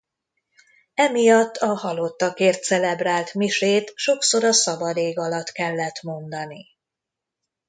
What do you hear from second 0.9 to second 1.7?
Emiatt